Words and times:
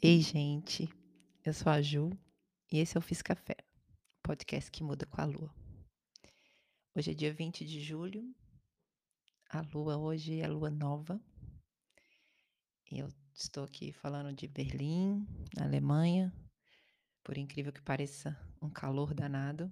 Ei, 0.00 0.20
gente, 0.20 0.88
eu 1.44 1.52
sou 1.52 1.72
a 1.72 1.82
Ju 1.82 2.16
e 2.70 2.78
esse 2.78 2.96
é 2.96 3.00
o 3.00 3.02
Fiz 3.02 3.20
Café, 3.20 3.56
podcast 4.22 4.70
que 4.70 4.84
muda 4.84 5.04
com 5.04 5.20
a 5.20 5.24
lua. 5.24 5.52
Hoje 6.94 7.10
é 7.10 7.14
dia 7.14 7.34
20 7.34 7.66
de 7.66 7.80
julho, 7.80 8.22
a 9.50 9.60
lua 9.60 9.96
hoje 9.96 10.38
é 10.38 10.46
lua 10.46 10.70
nova. 10.70 11.20
Eu 12.88 13.12
estou 13.34 13.64
aqui 13.64 13.90
falando 13.90 14.32
de 14.32 14.46
Berlim, 14.46 15.26
Alemanha. 15.58 16.32
Por 17.24 17.36
incrível 17.36 17.72
que 17.72 17.82
pareça, 17.82 18.38
um 18.62 18.70
calor 18.70 19.12
danado. 19.12 19.68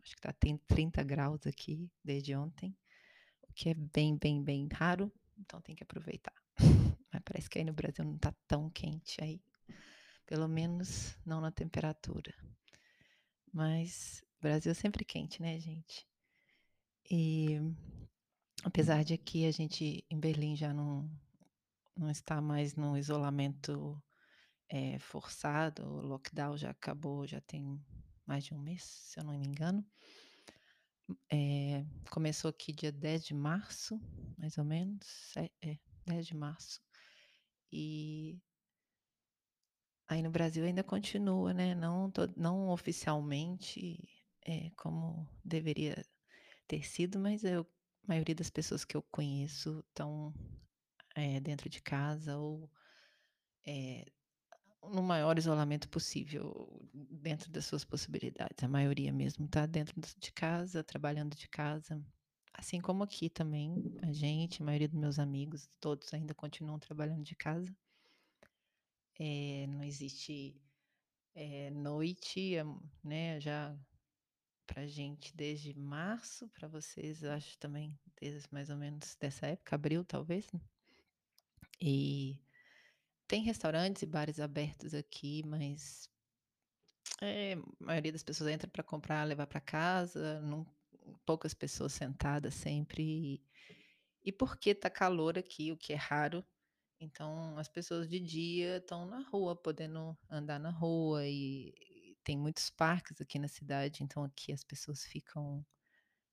Acho 0.00 0.14
que 0.14 0.22
tá 0.22 0.32
tem 0.32 0.56
30 0.68 1.02
graus 1.02 1.44
aqui 1.44 1.90
desde 2.04 2.36
ontem, 2.36 2.72
o 3.48 3.52
que 3.52 3.70
é 3.70 3.74
bem, 3.74 4.16
bem, 4.16 4.44
bem 4.44 4.68
raro, 4.72 5.12
então 5.36 5.60
tem 5.60 5.74
que 5.74 5.82
aproveitar. 5.82 6.34
Mas 7.12 7.22
parece 7.24 7.50
que 7.50 7.58
aí 7.58 7.64
no 7.64 7.72
Brasil 7.72 8.04
não 8.04 8.16
tá 8.16 8.32
tão 8.46 8.70
quente 8.70 9.20
aí 9.20 9.42
pelo 10.26 10.48
menos 10.48 11.16
não 11.24 11.40
na 11.40 11.50
temperatura. 11.50 12.34
Mas 13.52 14.24
Brasil 14.40 14.72
é 14.72 14.74
sempre 14.74 15.04
quente, 15.04 15.40
né, 15.40 15.58
gente? 15.58 16.06
E 17.10 17.58
apesar 18.64 19.04
de 19.04 19.14
aqui 19.14 19.46
a 19.46 19.50
gente 19.50 20.04
em 20.10 20.18
Berlim 20.18 20.56
já 20.56 20.74
não, 20.74 21.10
não 21.96 22.10
está 22.10 22.40
mais 22.40 22.74
no 22.74 22.98
isolamento 22.98 24.02
é, 24.68 24.98
forçado, 24.98 25.84
o 25.84 26.02
lockdown 26.02 26.56
já 26.56 26.70
acabou, 26.70 27.26
já 27.26 27.40
tem 27.40 27.80
mais 28.26 28.44
de 28.44 28.52
um 28.52 28.58
mês, 28.58 28.82
se 28.82 29.20
eu 29.20 29.24
não 29.24 29.38
me 29.38 29.46
engano. 29.46 29.84
É, 31.32 31.84
começou 32.10 32.48
aqui 32.48 32.72
dia 32.72 32.90
10 32.90 33.26
de 33.26 33.34
março, 33.34 34.00
mais 34.36 34.58
ou 34.58 34.64
menos, 34.64 35.36
é, 35.36 35.50
é 35.62 35.78
10 36.04 36.26
de 36.26 36.34
março. 36.34 36.80
E 37.72 38.40
Aí 40.08 40.22
no 40.22 40.30
Brasil 40.30 40.64
ainda 40.64 40.84
continua, 40.84 41.52
né, 41.52 41.74
não 41.74 42.12
não 42.36 42.68
oficialmente, 42.70 44.08
é 44.44 44.70
como 44.76 45.28
deveria 45.44 46.04
ter 46.68 46.84
sido, 46.86 47.18
mas 47.20 47.44
eu 47.44 47.62
a 48.04 48.08
maioria 48.08 48.34
das 48.36 48.50
pessoas 48.50 48.84
que 48.84 48.96
eu 48.96 49.02
conheço 49.02 49.80
estão, 49.88 50.34
eh, 51.16 51.40
dentro 51.40 51.68
de 51.70 51.82
casa 51.82 52.38
ou, 52.38 52.70
eh, 53.66 54.04
no 54.82 55.02
maior 55.02 55.38
isolamento 55.38 55.88
possível, 55.90 56.88
dentro 56.94 57.50
das 57.52 57.66
suas 57.66 57.84
possibilidades. 57.84 58.62
A 58.64 58.68
maioria 58.68 59.12
mesmo 59.12 59.46
está 59.46 59.66
dentro 59.66 60.00
de 60.00 60.32
casa, 60.32 60.84
trabalhando 60.84 61.36
de 61.36 61.48
casa, 61.48 62.04
assim 62.54 62.80
como 62.80 63.04
aqui 63.04 63.30
também, 63.30 63.84
a 64.02 64.12
gente, 64.12 64.62
a 64.62 64.66
maioria 64.66 64.88
dos 64.88 64.98
meus 65.00 65.18
amigos, 65.18 65.68
todos 65.80 66.12
ainda 66.14 66.34
continuam 66.34 66.78
trabalhando 66.80 67.24
de 67.24 67.36
casa. 67.36 67.76
É, 69.18 69.66
não 69.68 69.82
existe, 69.82 70.60
eh, 71.34 71.70
noite, 71.70 72.56
né, 73.02 73.40
já 73.40 73.76
pra 74.66 74.86
gente 74.86 75.34
desde 75.34 75.72
março, 75.78 76.48
para 76.48 76.68
vocês 76.68 77.22
acho 77.24 77.56
também 77.58 77.98
desde 78.20 78.46
mais 78.52 78.68
ou 78.68 78.76
menos 78.76 79.16
dessa 79.16 79.46
época, 79.46 79.76
abril 79.76 80.04
talvez, 80.04 80.50
né? 80.52 80.60
E 81.80 82.40
tem 83.28 83.42
restaurantes 83.42 84.02
e 84.02 84.06
bares 84.06 84.40
abertos 84.40 84.94
aqui, 84.94 85.42
mas 85.46 86.10
é, 87.22 87.54
a 87.54 87.84
maioria 87.84 88.12
das 88.12 88.22
pessoas 88.22 88.50
entra 88.50 88.68
para 88.68 88.82
comprar, 88.82 89.24
levar 89.24 89.46
para 89.46 89.60
casa, 89.60 90.40
não 90.40 90.66
poucas 91.24 91.54
pessoas 91.54 91.92
sentadas 91.92 92.54
sempre. 92.54 93.42
E 94.24 94.32
porque 94.32 94.74
tá 94.74 94.90
calor 94.90 95.38
aqui, 95.38 95.70
o 95.70 95.76
que 95.76 95.92
é 95.92 95.96
raro, 95.96 96.44
então, 96.98 97.56
as 97.58 97.68
pessoas 97.68 98.08
de 98.08 98.18
dia 98.18 98.78
estão 98.78 99.06
na 99.06 99.20
rua, 99.28 99.54
podendo 99.54 100.16
andar 100.30 100.58
na 100.58 100.70
rua 100.70 101.26
e 101.26 101.74
tem 102.24 102.36
muitos 102.36 102.70
parques 102.70 103.20
aqui 103.20 103.38
na 103.38 103.48
cidade, 103.48 104.02
então 104.02 104.24
aqui 104.24 104.52
as 104.52 104.64
pessoas 104.64 105.04
ficam 105.04 105.64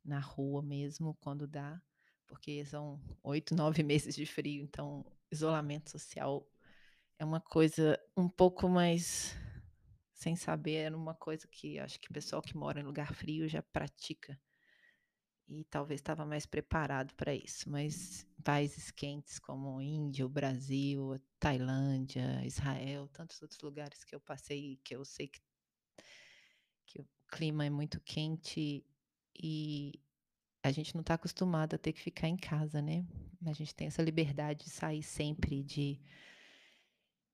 na 0.04 0.20
rua 0.20 0.62
mesmo 0.62 1.16
quando 1.22 1.48
dá, 1.48 1.82
porque 2.26 2.66
são 2.66 3.00
8, 3.22 3.56
9 3.56 3.84
meses 3.84 4.16
de 4.16 4.26
frio, 4.26 4.64
então 4.64 5.06
isolamento 5.32 5.92
social 5.92 6.48
é 7.20 7.26
uma 7.26 7.42
coisa 7.42 8.00
um 8.18 8.30
pouco 8.30 8.68
mais 8.68 9.36
sem 10.14 10.36
saber, 10.36 10.76
era 10.76 10.98
uma 10.98 11.14
coisa 11.14 11.48
que 11.48 11.78
acho 11.78 12.00
que 12.00 12.10
o 12.10 12.14
pessoal 12.14 12.42
que 12.42 12.56
mora 12.56 12.80
em 12.80 12.84
lugar 12.84 13.14
frio 13.14 13.48
já 13.48 13.62
pratica 13.62 14.40
e 15.48 15.64
talvez 15.66 16.00
estava 16.00 16.26
mais 16.26 16.46
preparado 16.46 17.14
para 17.16 17.34
isso, 17.36 17.70
mas 17.70 18.26
países 18.44 18.92
quentes 18.92 19.40
como 19.40 19.82
Índia, 19.82 20.26
o 20.26 20.30
Brasil, 20.30 21.20
Tailândia, 21.40 22.46
Israel, 22.46 23.08
tantos 23.10 23.42
outros 23.42 23.60
lugares 23.62 24.04
que 24.04 24.16
eu 24.16 24.20
passei 24.20 24.80
que 24.84 24.96
eu 24.96 25.06
sei 25.06 25.28
que 25.28 25.42
que 26.86 27.02
o 27.02 27.08
clima 27.32 27.66
é 27.66 27.70
muito 27.70 28.00
quente 28.02 28.86
e 29.36 29.94
a 30.64 30.72
gente 30.72 30.94
não 30.96 31.02
está 31.02 31.16
acostumado 31.16 31.76
a 31.76 31.78
ter 31.78 31.92
que 31.92 32.02
ficar 32.02 32.28
em 32.28 32.38
casa, 32.38 32.82
né? 32.82 33.06
A 33.46 33.54
gente 33.54 33.76
tem 33.76 33.88
essa 33.88 34.02
liberdade 34.02 34.66
de 34.66 34.70
sair 34.70 35.04
sempre, 35.04 35.64
de 35.64 36.00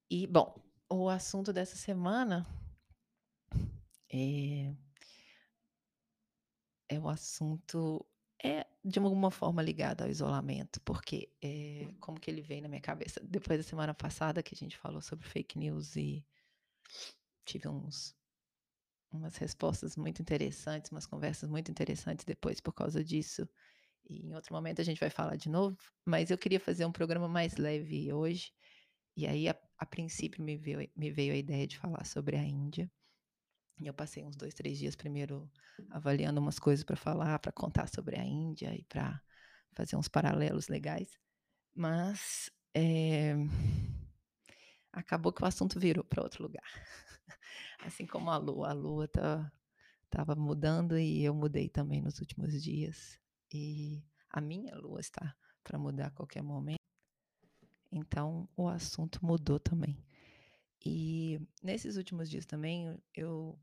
e 0.09 0.25
bom, 0.25 0.59
o 0.89 1.07
assunto 1.07 1.53
dessa 1.53 1.75
semana 1.75 2.47
é 4.11 4.73
é 6.89 6.99
o 6.99 7.07
assunto 7.09 8.05
é 8.43 8.65
de 8.85 8.99
alguma 8.99 9.31
forma 9.31 9.61
ligado 9.61 10.01
ao 10.03 10.09
isolamento, 10.09 10.81
porque, 10.81 11.33
eh, 11.43 11.89
como 11.99 12.19
que 12.19 12.31
ele 12.31 12.41
veio 12.41 12.61
na 12.63 12.69
minha 12.69 12.81
cabeça? 12.81 13.19
Depois 13.23 13.59
da 13.59 13.63
semana 13.69 13.93
passada 13.93 14.43
que 14.43 14.55
a 14.55 14.57
gente 14.57 14.77
falou 14.77 15.01
sobre 15.01 15.27
fake 15.27 15.57
news 15.59 15.95
e 15.97 16.25
tive 17.45 17.67
uns 17.67 18.15
umas 19.11 19.37
respostas 19.37 19.95
muito 19.97 20.21
interessantes, 20.21 20.91
umas 20.91 21.05
conversas 21.07 21.49
muito 21.49 21.71
interessantes 21.71 22.25
depois 22.25 22.61
por 22.61 22.73
causa 22.73 23.03
disso, 23.03 23.47
e 24.09 24.27
em 24.27 24.35
outro 24.35 24.53
momento 24.55 24.81
a 24.81 24.85
gente 24.85 24.99
vai 24.99 25.09
falar 25.11 25.35
de 25.37 25.49
novo, 25.49 25.77
mas 26.05 26.31
eu 26.31 26.37
queria 26.37 26.59
fazer 26.59 26.85
um 26.85 26.91
programa 26.93 27.27
mais 27.29 27.57
leve 27.57 28.13
hoje, 28.13 28.53
e 29.17 29.27
aí 29.27 29.49
a 29.49 29.59
a 29.79 29.85
princípio 29.87 30.43
me 30.43 30.57
veio 30.57 30.89
me 30.95 31.11
veio 31.11 31.33
a 31.33 31.37
ideia 31.37 31.67
de 31.67 31.77
falar 31.79 32.05
sobre 32.05 32.37
a 32.37 32.43
Índia. 32.45 32.91
Eu 33.81 33.93
passei 33.93 34.23
uns 34.23 34.35
2, 34.35 34.53
3 34.53 34.77
dias 34.77 34.95
primeiro 34.95 35.49
avaliando 35.89 36.39
umas 36.41 36.59
coisas 36.59 36.83
para 36.83 36.95
falar, 36.97 37.39
para 37.39 37.51
contar 37.51 37.87
sobre 37.87 38.17
a 38.19 38.23
Índia 38.23 38.75
e 38.75 38.83
para 38.83 39.21
fazer 39.73 39.95
uns 39.95 40.09
paralelos 40.09 40.67
legais, 40.67 41.17
mas, 41.73 42.51
eh, 42.73 43.35
acabou 44.91 45.31
que 45.31 45.41
o 45.43 45.45
assunto 45.45 45.79
virou 45.79 46.03
para 46.03 46.21
outro 46.21 46.43
lugar. 46.43 46.63
Assim 47.79 48.05
como 48.05 48.29
a 48.29 48.37
lua, 48.37 48.71
a 48.71 48.73
lua 48.73 49.07
tá 49.07 49.51
estava 50.03 50.35
mudando 50.35 50.97
e 50.97 51.23
eu 51.23 51.33
mudei 51.35 51.69
também 51.69 52.01
nos 52.01 52.19
últimos 52.19 52.61
dias, 52.61 53.19
e 53.53 54.03
a 54.29 54.41
minha 54.41 54.75
lua 54.75 54.99
está 54.99 55.35
para 55.63 55.77
mudar 55.77 56.07
a 56.07 56.11
qualquer 56.11 56.41
momento. 56.41 56.79
Então 57.91 58.49
o 58.57 58.67
assunto 58.67 59.23
mudou 59.23 59.59
também. 59.59 59.97
E 60.85 61.39
nesses 61.61 61.95
últimos 61.97 62.29
dias 62.29 62.45
também 62.45 62.97
eu 63.15 63.59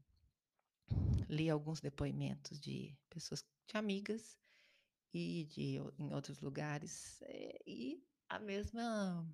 li 1.28 1.50
alguns 1.50 1.80
depoimentos 1.80 2.60
de 2.60 2.97
pessoas, 3.10 3.44
de 3.66 3.76
amigas 3.76 4.38
e 5.12 5.44
de 5.44 5.76
em 5.98 6.12
outros 6.14 6.41
lugares, 6.41 7.20
eh, 7.22 7.58
e 7.66 8.02
a 8.28 8.38
mesma 8.38 9.26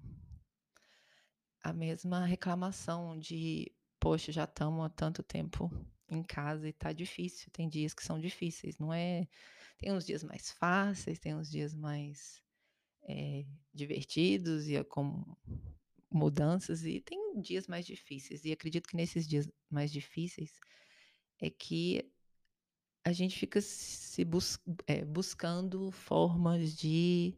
a 1.62 1.72
mesma 1.72 2.24
reclamação 2.26 3.18
de: 3.18 3.72
"Poxa, 4.00 4.32
já 4.32 4.44
estamos 4.44 4.84
há 4.84 4.88
tanto 4.90 5.22
tempo 5.22 5.70
em 6.08 6.22
casa 6.22 6.68
e 6.68 6.72
tá 6.72 6.92
difícil". 6.92 7.50
Tem 7.52 7.68
dias 7.68 7.94
que 7.94 8.04
são 8.04 8.20
difíceis, 8.20 8.78
não 8.78 8.92
é 8.92 9.28
tem 9.78 9.92
uns 9.92 10.06
dias 10.06 10.22
mais 10.22 10.50
fáceis, 10.52 11.18
tem 11.18 11.34
uns 11.34 11.50
dias 11.50 11.74
mais, 11.74 12.40
eh, 13.08 13.46
divertidos 13.74 14.68
e 14.68 14.76
é 14.76 14.84
com 14.84 15.24
mudanças 16.10 16.84
e 16.84 17.00
tem 17.00 17.40
dias 17.40 17.66
mais 17.66 17.86
difíceis. 17.86 18.44
E 18.44 18.52
acredito 18.52 18.88
que 18.88 18.96
nesses 18.96 19.26
dias 19.26 19.48
mais 19.70 19.90
difíceis 19.92 20.52
é 21.42 21.50
que 21.50 22.08
a 23.04 23.12
gente 23.12 23.36
fica 23.36 23.60
se 23.60 24.24
bus 24.24 24.60
eh, 24.86 25.04
buscando 25.04 25.90
formas 25.90 26.74
de 26.76 27.36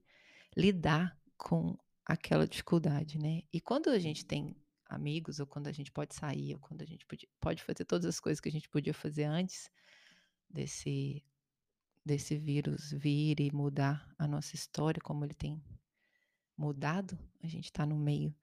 lidar 0.54 1.18
com 1.38 1.76
aquela 2.04 2.46
dificuldade, 2.46 3.18
né. 3.18 3.42
E 3.50 3.60
quando 3.60 3.88
a 3.88 3.98
gente 3.98 4.26
tem 4.26 4.54
amigos 4.86 5.40
ou 5.40 5.46
quando 5.46 5.68
a 5.68 5.72
gente 5.72 5.90
pode 5.90 6.14
sair 6.14 6.54
ou 6.54 6.60
quando 6.60 6.82
a 6.82 6.84
gente 6.84 7.06
pode 7.06 7.26
pode 7.40 7.62
fazer 7.62 7.86
todas 7.86 8.04
as 8.04 8.20
coisas 8.20 8.40
que 8.40 8.48
a 8.50 8.52
gente 8.52 8.68
podia 8.68 8.92
fazer 8.92 9.24
antes 9.24 9.70
desse 10.50 11.24
desse 12.04 12.36
vírus 12.36 12.92
vir 12.92 13.40
e 13.40 13.50
mudar 13.50 14.06
a 14.18 14.28
nossa 14.28 14.54
história 14.54 15.00
como 15.02 15.24
ele 15.24 15.34
tem 15.34 15.62
mudado, 16.56 17.18
a 17.42 17.46
gente 17.46 17.64
está 17.64 17.86
no 17.86 17.96
meio 17.96 18.34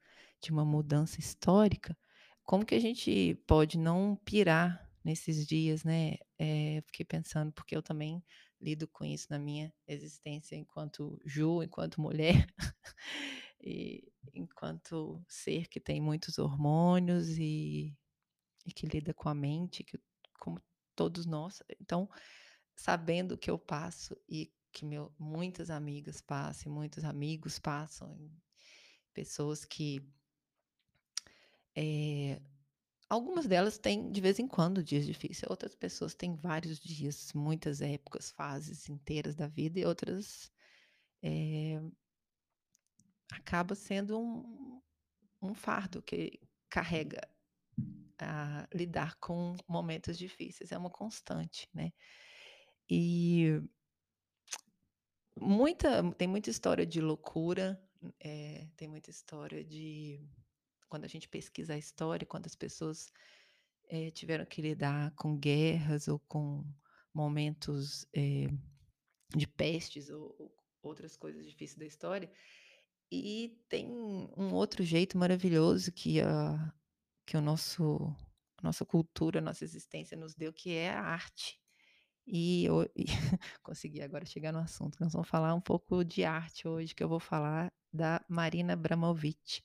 de 0.42 0.52
uma 0.52 0.66
mudança 0.66 1.19
histórica, 1.19 1.96
como 2.44 2.66
que 2.66 2.75
a 2.75 2.80
gente 2.80 3.36
pode 3.48 3.78
não 3.78 4.16
pirar 4.25 4.90
nesses 5.03 5.45
dias, 5.48 5.83
né? 5.83 6.18
Eh, 6.39 6.81
fiquei 6.86 7.06
pensando, 7.06 7.51
porque 7.51 7.75
eu 7.75 7.81
também 7.81 8.24
lido 8.59 8.88
com 8.88 9.03
isso 9.03 9.27
na 9.30 9.39
minha 9.39 9.74
existência 9.88 10.56
enquanto 10.56 11.19
Ju, 11.25 11.63
enquanto 11.63 12.01
mulher. 12.01 12.48
e 13.62 14.12
enquanto 14.33 15.24
ser 15.27 15.68
que 15.68 15.80
tem 15.80 16.00
muitos 16.01 16.38
hormônios 16.38 17.30
e, 17.38 17.95
e 18.65 18.71
que 18.71 18.86
lida 18.88 19.13
com 19.13 19.30
a 19.30 19.36
mente, 19.36 19.83
que, 19.83 20.00
como 20.39 20.62
todos 20.95 21.25
nós. 21.25 21.63
Então, 21.80 22.09
sabendo 22.75 23.38
que 23.38 23.50
eu 23.50 23.57
passo 23.57 24.15
e 24.30 24.53
que 24.71 24.86
meu, 24.86 25.13
muitas 25.19 25.69
amigas 25.69 26.21
passam, 26.21 26.71
muitos 26.71 27.03
amigos 27.03 27.59
passam, 27.59 28.31
pessoas 29.13 29.65
que 29.65 30.07
é, 31.75 32.42
algumas 33.12 33.46
delas 33.46 33.78
têm 33.78 34.10
de 34.10 34.22
vez 34.22 34.40
em 34.40 34.48
quando 34.48 34.81
dias 34.81 35.06
difíceis, 35.06 35.50
outras 35.50 35.75
pessoas 35.75 36.16
têm 36.16 36.34
vários 36.34 36.80
dias, 36.80 37.34
muitas 37.34 37.81
épocas, 37.81 38.31
fases 38.31 38.88
inteiras 38.88 39.36
da 39.36 39.48
vida, 39.48 39.81
e 39.81 39.86
outras 39.86 40.50
é, 41.22 41.81
acaba 43.30 43.75
sendo 43.75 44.18
um, 44.18 44.81
um 45.42 45.54
fardo 45.54 46.02
que 46.02 46.40
carrega 46.69 47.19
a 48.18 48.66
lidar 48.74 49.18
com 49.18 49.58
momentos 49.68 50.18
difíceis, 50.18 50.72
é 50.72 50.78
uma 50.78 50.90
constante, 50.90 51.68
né? 51.74 51.92
E 52.90 53.62
muita, 55.38 56.02
tem 56.13 56.30
muita 56.30 56.50
história 56.50 56.86
de 56.86 57.02
loucura, 57.02 57.78
é, 58.22 58.69
tem 58.78 58.88
muita 58.88 59.10
história 59.10 59.66
de 59.66 60.25
quando 60.91 61.05
a 61.05 61.07
gente 61.07 61.29
pesquisa 61.29 61.73
a 61.73 61.77
história, 61.77 62.27
quando 62.27 62.47
as 62.47 62.55
pessoas 62.55 63.09
é, 63.89 64.11
tiveram 64.11 64.45
que 64.45 64.61
lidar 64.61 65.11
com 65.15 65.38
guerras 65.38 66.09
ou 66.09 66.19
com 66.27 66.65
momentos 67.13 68.05
é, 68.13 68.47
de 69.33 69.47
pestes 69.47 70.09
ou, 70.09 70.35
ou, 70.38 70.53
outras 70.83 71.15
coisas 71.15 71.45
difíceis 71.45 71.79
da 71.79 71.85
história. 71.85 72.29
E 73.09 73.57
tem 73.69 73.89
um 73.89 74.53
outro 74.53 74.83
jeito 74.83 75.17
maravilhoso 75.17 75.93
que 75.93 76.19
a, 76.19 76.73
que 77.25 77.38
o 77.38 77.41
nosso 77.41 78.13
nossa 78.61 78.85
cultura, 78.85 79.39
nossa 79.39 79.63
existência 79.63 80.17
nos 80.17 80.35
deu, 80.35 80.51
que 80.51 80.73
é 80.73 80.89
a 80.89 81.01
arte. 81.01 81.57
E, 82.27 82.65
eu, 82.65 82.83
e 82.95 83.05
consegui 83.63 84.01
agora 84.01 84.25
chegar 84.25 84.51
no 84.51 84.59
assunto. 84.59 84.97
Nós 84.99 85.13
vamos 85.13 85.27
falar 85.27 85.55
um 85.55 85.61
pouco 85.61 86.03
de 86.03 86.25
arte 86.25 86.67
hoje, 86.67 86.93
que 86.93 87.03
eu 87.03 87.09
vou 87.09 87.19
falar 87.19 87.73
da 87.91 88.23
Marina 88.29 88.73
Abramovic, 88.73 89.63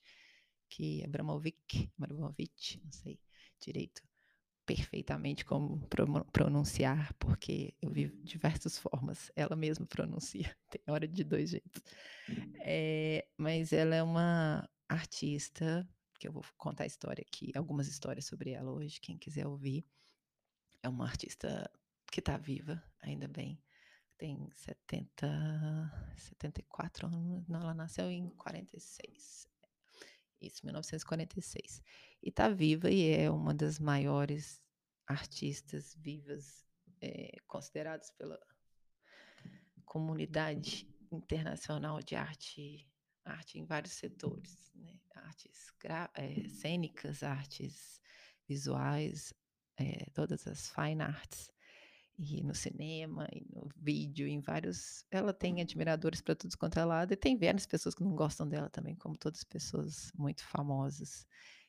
que 0.68 1.04
Abramovic, 1.04 1.90
Abramovic, 1.98 2.80
não 2.84 2.92
sei 2.92 3.20
direito 3.60 4.02
perfeitamente 4.66 5.44
como 5.44 5.80
pronunciar, 6.32 7.14
porque 7.14 7.72
eu 7.80 7.90
vi 7.90 8.08
diversas 8.24 8.76
formas. 8.76 9.30
Ela 9.36 9.54
mesma 9.54 9.86
pronuncia, 9.86 10.54
tem 10.68 10.82
hora 10.88 11.06
de 11.06 11.22
dois 11.22 11.50
jeitos. 11.50 11.82
É, 12.60 13.26
mas 13.38 13.72
ela 13.72 13.94
é 13.94 14.02
uma 14.02 14.68
artista 14.88 15.88
que 16.18 16.26
eu 16.26 16.32
vou 16.32 16.44
contar 16.56 16.84
a 16.84 16.86
história 16.86 17.22
aqui, 17.22 17.52
algumas 17.54 17.86
histórias 17.86 18.24
sobre 18.24 18.50
ela 18.50 18.72
hoje, 18.72 19.00
quem 19.00 19.16
quiser 19.16 19.46
ouvir. 19.46 19.86
É 20.82 20.88
uma 20.88 21.04
artista 21.06 21.70
que 22.10 22.20
está 22.20 22.36
viva, 22.36 22.82
ainda 23.00 23.28
bem. 23.28 23.62
Tem 24.18 24.48
70, 24.50 26.12
74 26.16 27.06
anos. 27.06 27.46
Não, 27.48 27.60
ela 27.60 27.74
nasceu 27.74 28.10
em 28.10 28.30
46. 28.30 29.46
Isso, 30.40 30.64
1946. 30.64 31.82
E 32.22 32.28
está 32.28 32.48
viva 32.48 32.90
e 32.90 33.10
é 33.10 33.30
uma 33.30 33.54
das 33.54 33.78
maiores 33.78 34.62
artistas 35.06 35.94
vivas 35.98 36.64
é, 37.00 37.38
consideradas 37.46 38.10
pela 38.10 38.38
comunidade 39.84 40.88
internacional 41.10 42.02
de 42.02 42.16
arte 42.16 42.86
arte 43.24 43.58
em 43.58 43.64
vários 43.64 43.94
setores, 43.94 44.70
né? 44.74 45.00
artes 45.14 45.72
é, 46.14 46.48
cênicas, 46.48 47.22
artes 47.22 48.00
visuais, 48.46 49.34
é, 49.76 50.08
todas 50.14 50.46
as 50.46 50.70
fine 50.70 51.02
arts, 51.02 51.50
e 52.18 52.42
no 52.42 52.54
cinema, 52.54 53.28
e 53.32 53.44
no 53.54 53.68
vídeo, 53.76 54.26
em 54.26 54.40
vários. 54.40 55.04
Ela 55.10 55.32
tem 55.32 55.60
admiradores 55.60 56.20
para 56.20 56.34
todos 56.34 56.56
quanto 56.56 56.78
é 56.78 56.84
lado, 56.84 57.12
e 57.12 57.16
tem 57.16 57.36
várias 57.36 57.66
pessoas 57.66 57.94
que 57.94 58.02
não 58.02 58.14
gostam 58.14 58.48
dela 58.48 58.70
também, 58.70 58.96
como 58.96 59.16
todas 59.16 59.40
as 59.40 59.44
pessoas 59.44 60.12
muito 60.14 60.44
famosas. 60.44 61.26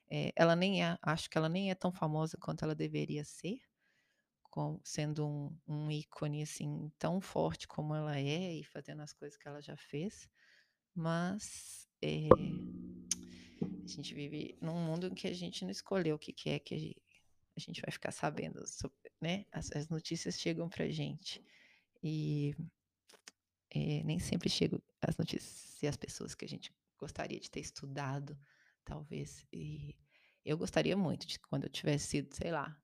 É, 0.10 0.32
ela 0.36 0.56
nem 0.56 0.84
é, 0.84 0.98
acho 1.02 1.30
que 1.30 1.38
ela 1.38 1.50
nem 1.50 1.70
é 1.72 1.76
tão 1.76 1.92
famosa 1.92 2.38
quanto 2.38 2.64
ela 2.64 2.74
deveria 2.74 3.26
ser, 3.26 3.60
com, 4.44 4.80
sendo 4.84 5.28
um, 5.28 5.58
um 5.68 5.92
ícone 5.92 6.42
assim 6.44 6.92
tão 6.98 7.20
forte 7.20 7.68
como 7.68 7.94
ela 7.94 8.18
é 8.18 8.56
e 8.56 8.64
fazendo 8.64 9.02
as 9.02 9.14
coisas 9.14 9.38
que 9.38 9.48
ela 9.48 9.62
já 9.62 9.76
fez 9.76 10.30
mas 10.98 11.88
é, 12.02 12.28
a 13.62 13.88
gente 13.88 14.16
vive 14.16 14.58
num 14.60 14.84
mundo 14.84 15.06
em 15.06 15.14
que 15.14 15.28
a 15.28 15.34
gente 15.34 15.64
não 15.64 15.70
escolheu 15.70 16.16
o 16.16 16.20
que, 16.20 16.34
que 16.34 16.50
é 16.50 16.58
que 16.58 16.96
a 17.56 17.60
gente 17.60 17.82
vai 17.82 17.92
ficar 17.92 18.12
sabendo, 18.12 18.66
sobre, 18.68 18.98
né? 19.22 19.46
As, 19.52 19.72
as 19.72 19.90
notícias 19.90 20.40
chegam 20.40 20.70
para 20.70 20.90
gente 20.90 21.44
e 22.04 22.56
é, 23.70 24.04
nem 24.04 24.20
sempre 24.20 24.50
chegam 24.50 24.82
as 25.02 25.18
notícias 25.18 25.82
e 25.82 25.88
as 25.88 25.98
pessoas 25.98 26.36
que 26.36 26.46
a 26.46 26.48
gente 26.48 26.74
gostaria 26.98 27.40
de 27.40 27.50
ter 27.50 27.60
estudado, 27.60 28.38
talvez. 28.84 29.46
E 29.52 29.96
eu 30.46 30.58
gostaria 30.58 30.96
muito 30.96 31.28
de 31.28 31.40
quando 31.40 31.66
eu 31.66 31.70
tivesse 31.70 32.08
sido, 32.08 32.34
sei 32.34 32.52
lá, 32.52 32.76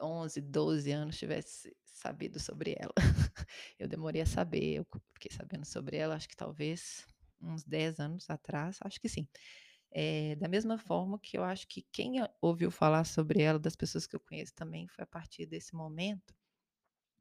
11, 0.00 0.40
12 0.40 0.90
anos, 0.90 1.18
tivesse 1.18 1.74
sabido 1.84 2.38
sobre 2.38 2.74
ela. 2.78 2.92
eu 3.78 3.88
demorei 3.88 4.22
a 4.22 4.26
saber, 4.26 4.74
eu 4.74 4.86
fiquei 5.14 5.30
sabendo 5.30 5.64
sobre 5.64 5.96
ela, 5.96 6.14
acho 6.14 6.28
que 6.28 6.36
talvez 6.36 7.06
uns 7.40 7.64
10 7.64 7.98
anos 7.98 8.30
atrás, 8.30 8.78
acho 8.82 9.00
que 9.00 9.08
sim. 9.08 9.26
É, 9.94 10.36
da 10.36 10.48
mesma 10.48 10.78
forma 10.78 11.18
que 11.18 11.36
eu 11.36 11.44
acho 11.44 11.68
que 11.68 11.82
quem 11.82 12.14
ouviu 12.40 12.70
falar 12.70 13.04
sobre 13.04 13.42
ela, 13.42 13.58
das 13.58 13.76
pessoas 13.76 14.06
que 14.06 14.16
eu 14.16 14.20
conheço 14.20 14.54
também, 14.54 14.88
foi 14.88 15.04
a 15.04 15.06
partir 15.06 15.44
desse 15.44 15.74
momento, 15.74 16.34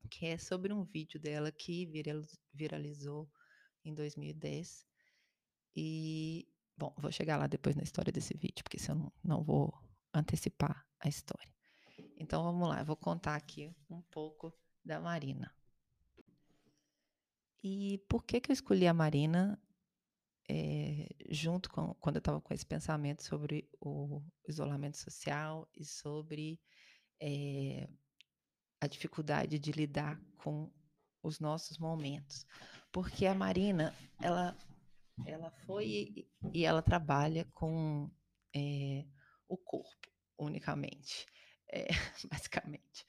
que 0.10 0.26
é 0.26 0.38
sobre 0.38 0.72
um 0.72 0.84
vídeo 0.84 1.20
dela 1.20 1.52
que 1.52 1.86
viralizou 2.54 3.30
em 3.84 3.94
2010. 3.94 4.88
E, 5.76 6.48
bom, 6.78 6.96
vou 6.98 7.12
chegar 7.12 7.38
lá 7.38 7.46
depois 7.46 7.76
na 7.76 7.84
história 7.84 8.12
desse 8.12 8.36
vídeo, 8.38 8.64
porque 8.64 8.80
senão 8.80 9.12
não, 9.24 9.38
não 9.38 9.44
vou 9.44 9.74
antecipar 10.14 10.86
a 11.00 11.10
história. 11.10 11.54
Então 12.18 12.44
vamos 12.44 12.70
lá, 12.70 12.80
eu 12.80 12.86
vou 12.86 12.96
contar 12.96 13.36
aqui 13.36 13.76
um 13.90 14.02
pouco 14.04 14.54
da 14.84 15.00
Marina. 15.00 15.54
E 17.64 18.00
por 18.10 18.24
que, 18.24 18.40
que 18.40 18.52
eu 18.52 18.54
escolhi 18.54 18.88
a 18.88 18.94
Marina 18.94 19.60
é, 20.54 21.08
junto 21.30 21.70
com 21.70 21.94
quando 21.94 22.18
eu 22.18 22.20
estava 22.20 22.42
com 22.42 22.54
esse 22.54 22.66
pensamento 22.66 23.24
sobre 23.24 23.70
o 23.80 24.22
isolamento 24.46 24.98
social 24.98 25.66
e 25.74 25.86
sobre 25.86 26.60
é, 27.22 27.88
a 28.82 28.88
dificuldade 28.88 29.58
de 29.58 29.72
lidar 29.72 30.20
com 30.36 30.70
os 31.24 31.40
nossos 31.40 31.78
momentos, 31.78 32.46
porque 32.92 33.26
a 33.26 33.34
Marina 33.34 33.96
ela 34.22 34.58
ela 35.26 35.52
foi 35.66 36.28
e 36.54 36.66
ela 36.66 36.82
trabalha 36.82 37.46
com 37.54 38.12
é, 38.54 39.06
o 39.48 39.56
corpo 39.56 40.12
unicamente, 40.38 41.26
basicamente. 42.30 43.06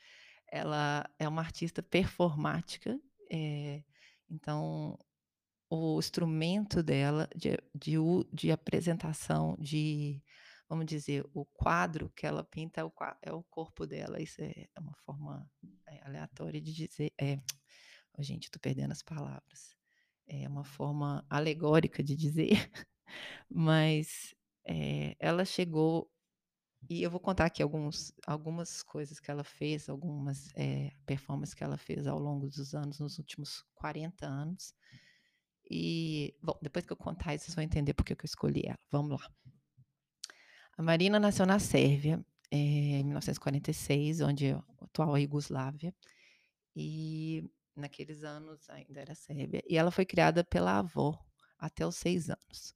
Ela 0.46 1.10
é 1.18 1.26
uma 1.26 1.40
artista 1.40 1.82
performática, 1.82 3.00
então 4.28 4.98
o 5.74 5.98
instrumento 5.98 6.82
dela 6.82 7.26
de, 7.34 7.56
de, 7.74 7.94
de, 8.30 8.52
apresentação, 8.52 9.56
de, 9.58 10.22
vamos 10.68 10.84
dizer, 10.84 11.24
o 11.32 11.46
quadro 11.46 12.12
que 12.14 12.26
ela 12.26 12.44
pinta 12.44 12.82
é 12.82 12.84
o, 12.84 12.92
é 13.22 13.32
o 13.32 13.42
corpo 13.44 13.86
dela. 13.86 14.20
Isso 14.20 14.42
é, 14.42 14.68
é 14.74 14.80
uma 14.80 14.94
forma 14.96 15.50
é, 15.88 16.02
aleatória 16.04 16.60
de 16.60 16.74
dizer. 16.74 17.10
É, 17.18 17.40
oh, 18.12 18.22
gente, 18.22 18.44
estou 18.44 18.60
perdendo 18.60 18.92
as 18.92 19.02
palavras. 19.02 19.74
É 20.26 20.46
uma 20.46 20.62
forma 20.62 21.24
alegórica 21.30 22.02
de 22.02 22.16
dizer, 22.16 22.50
mas 23.48 24.34
é, 24.66 25.16
ela 25.18 25.46
chegou. 25.46 26.06
E 26.90 27.02
eu 27.02 27.10
vou 27.10 27.20
contar 27.20 27.46
aqui 27.46 27.62
alguns, 27.62 28.12
algumas 28.26 28.82
coisas 28.82 29.18
que 29.18 29.30
ela 29.30 29.44
fez, 29.44 29.88
algumas 29.88 30.50
é, 30.54 30.90
performances 31.06 31.54
que 31.54 31.64
ela 31.64 31.78
fez 31.78 32.06
ao 32.06 32.18
longo 32.18 32.50
dos 32.50 32.74
anos, 32.74 32.98
nos 32.98 33.18
últimos 33.18 33.64
40 33.76 34.26
anos 34.26 34.74
e, 35.74 36.34
bom, 36.42 36.58
depois 36.60 36.84
que 36.84 36.92
eu 36.92 36.96
contar 36.98 37.34
isso, 37.34 37.46
vocês 37.46 37.54
vão 37.54 37.64
entender 37.64 37.94
por 37.94 38.04
que 38.04 38.12
eu 38.12 38.18
escolhi 38.24 38.64
ela. 38.66 38.78
Vamos 38.90 39.18
lá. 39.18 39.30
A 40.76 40.82
Marina 40.82 41.18
nasceu 41.18 41.46
na 41.46 41.58
Sérvia, 41.58 42.22
é, 42.50 42.56
em 42.56 43.04
1946, 43.04 44.20
onde 44.20 44.48
é 44.48 44.52
a 44.52 44.62
atual 44.82 45.16
Iugoslávia. 45.16 45.94
E 46.76 47.50
naqueles 47.74 48.22
anos 48.22 48.68
ainda 48.68 49.00
era 49.00 49.14
Sérvia. 49.14 49.62
E 49.66 49.78
ela 49.78 49.90
foi 49.90 50.04
criada 50.04 50.44
pela 50.44 50.78
avó 50.78 51.18
até 51.58 51.86
os 51.86 51.96
seis 51.96 52.28
anos. 52.28 52.74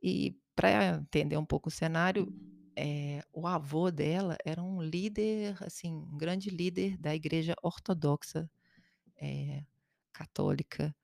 E 0.00 0.38
para 0.54 0.94
entender 0.94 1.36
um 1.36 1.44
pouco 1.44 1.68
o 1.68 1.72
cenário, 1.72 2.32
é, 2.76 3.20
o 3.32 3.48
avô 3.48 3.90
dela 3.90 4.36
era 4.44 4.62
um 4.62 4.80
líder, 4.80 5.56
assim, 5.64 5.92
um 5.92 6.16
grande 6.16 6.50
líder 6.50 6.96
da 6.98 7.12
igreja 7.16 7.56
ortodoxa 7.64 8.48
é, 9.16 9.64
católica 10.12 10.94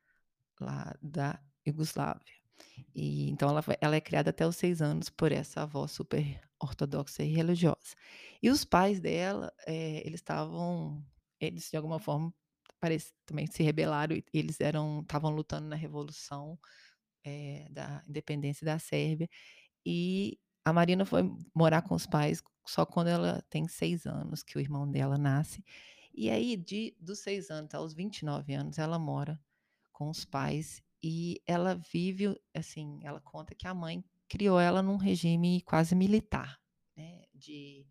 lá 0.60 0.94
da 1.02 1.40
Iugoslávia. 1.66 2.34
E 2.94 3.30
então 3.30 3.48
ela 3.50 3.62
ela 3.80 3.96
é 3.96 4.00
criada 4.00 4.30
até 4.30 4.46
os 4.46 4.56
6 4.56 4.80
anos 4.82 5.10
por 5.10 5.32
essa 5.32 5.62
avó 5.62 5.86
super 5.86 6.40
ortodoxa 6.60 7.22
e 7.24 7.28
religiosa. 7.32 7.94
E 8.42 8.50
os 8.50 8.64
pais 8.64 9.00
dela, 9.00 9.52
eh, 9.66 10.02
eles 10.06 10.20
estavam 10.20 11.04
eles 11.40 11.70
de 11.70 11.76
alguma 11.76 11.98
forma 12.00 12.32
parece 12.80 13.12
também 13.26 13.46
se 13.46 13.62
rebelaram 13.62 14.16
eles 14.32 14.60
eram 14.60 15.00
estavam 15.02 15.30
lutando 15.30 15.68
na 15.68 15.76
revolução, 15.76 16.58
eh, 17.24 17.68
da 17.70 18.02
independência 18.08 18.64
da 18.66 18.78
Sérvia, 18.78 19.28
e 19.86 20.38
a 20.64 20.72
Marina 20.72 21.04
foi 21.06 21.22
morar 21.54 21.82
com 21.82 21.94
os 21.94 22.06
pais 22.06 22.42
só 22.66 22.86
quando 22.86 23.08
ela 23.08 23.42
tem 23.50 23.68
6 23.68 24.06
anos, 24.06 24.42
que 24.42 24.58
o 24.58 24.60
irmão 24.60 24.90
dela 24.90 25.18
nasce. 25.18 25.64
E 26.14 26.30
aí 26.30 26.56
de 26.56 26.96
dos 27.00 27.20
6 27.20 27.50
anos 27.50 27.74
aos 27.74 27.94
29 27.94 28.54
anos 28.54 28.78
ela 28.78 28.98
mora 28.98 29.40
com 29.94 30.10
os 30.10 30.26
pais 30.26 30.82
e 31.02 31.42
ela 31.46 31.76
vive, 31.76 32.38
assim, 32.54 33.00
ela 33.04 33.22
conta 33.22 33.54
que 33.56 33.68
a 33.68 33.74
mãe 33.74 34.04
criou 34.28 34.60
ela 34.60 34.82
num 34.82 34.98
regime 34.98 35.62
quase 35.62 35.94
militar, 35.96 36.60
né, 36.96 37.24
de 37.34 37.86